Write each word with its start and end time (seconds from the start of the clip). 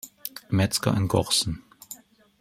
Mezger 0.49 0.95
in 0.97 1.07
Gochsen. 1.07 1.61